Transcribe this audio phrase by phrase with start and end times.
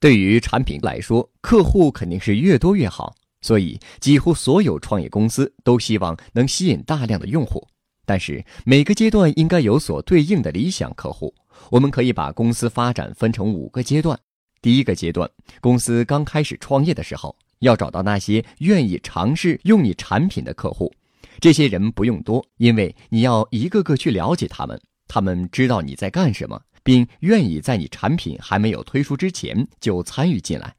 [0.00, 7.66] 对于产品来说，客户肯定是越多越好，所以几乎所有创业公司都希望能吸引大量的用户。
[8.06, 11.34] 但是每个阶段应该有所对应的理想客户。
[11.70, 14.18] 我们可以把公司发展分成五个阶段。
[14.62, 15.28] 第一个阶段，
[15.60, 20.92] 公司刚开始创业的时候，要找到那些愿意尝试用你产品的客户。
[21.40, 26.60] 这些人不用多，因为你要一个个去了解他们，他们知道你在干什么。
[26.82, 30.74] 并愿意在你产品还没有推出之前就参与进来。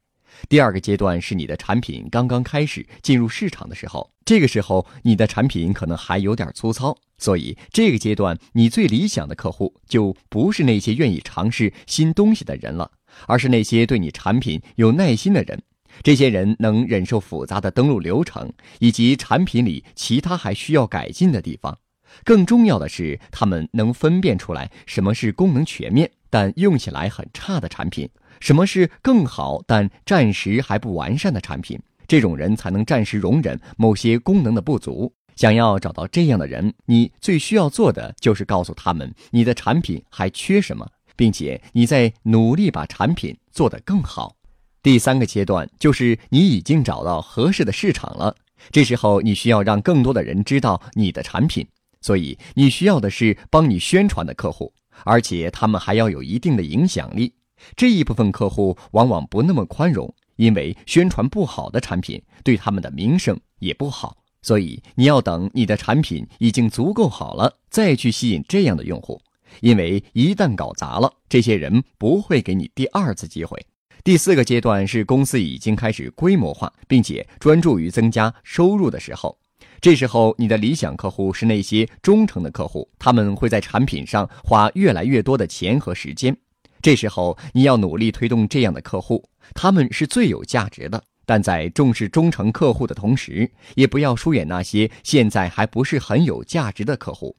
[0.48, 12.90] 第二个阶段是你的产品刚刚开始进入市场的时候，这个时候你的产品可能还有点粗糙，所以这个阶段你最理想的客户就不是那些愿意尝试新东西的人了，
[13.26, 15.62] 而是那些对你产品有耐心的人。
[16.02, 21.76] 这些人能忍受复杂的登录流程以及产品里其他还需要改进的地方。
[22.24, 28.08] 更重要的是，他们能分辨出来什么是功能全面但用起来很差的产品，
[28.40, 31.78] 什么是更好但暂时还不完善的产品。
[32.06, 35.12] 这种人才能暂时容忍某些功能的不足。
[35.36, 44.36] 想要找到这样的人，你最需要做的就是告诉他们你的产品还缺什么，并且你在努力把产品做得更好。
[44.82, 48.34] 第三个阶段就是你已经找到合适的市场了，
[48.70, 51.66] 这时候你需要让更多的人知道你的产品。
[52.00, 54.72] 所以你需要的是帮你宣传的客户，
[55.04, 57.32] 而且他们还要有一定的影响力。
[57.76, 64.16] 这一部分客户往往不那么宽容，因为宣传不好的产品对他们的名声也不好。
[64.42, 69.20] 所以你要等你的产品已经足够好了，再去吸引这样的用户。
[69.60, 73.66] 因为一旦搞砸了，这些人不会给你第二次机会。
[74.02, 79.36] 第四个阶段是公司已经开始规模化，并且专注于增加收入的时候。
[79.80, 86.36] 这时候，你的理想客户是那些忠诚的客户，他们会在产品上花越来越多的钱和时间。
[86.82, 91.02] 这时候，你要努力推动这样的客户，他们是最有价值的。
[91.24, 97.34] 但在重视忠诚客户的同时，也不要疏远那些现在还不是很有价值的客户。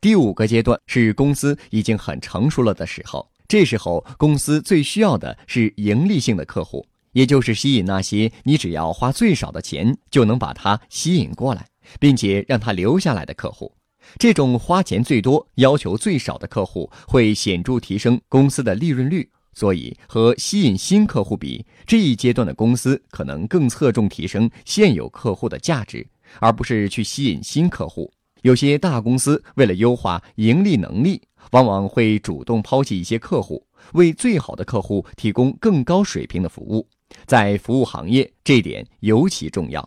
[0.00, 11.66] 第五个阶段是公司已经很成熟了的时候，这时候公司最需要的是盈利性的客户，也就是吸引那些你只要花最少的钱就能把他吸引过来。
[11.98, 13.72] 并且让他留下来的客户，
[14.18, 19.28] 这种花钱最多、要求最少的客户会显著提升公司的利润率。
[19.54, 26.06] 所以，和吸引新客户比，这一阶段的公司可能更侧重提升现有客户的价值，
[26.40, 28.10] 而不是去吸引新客户。
[28.40, 31.20] 有些大公司为了优化盈利能力，
[31.50, 36.88] 往往会主动抛弃一些客户，为最好的客户提供更高水平的服务。
[37.26, 39.86] 在服务行业，这点尤其重要。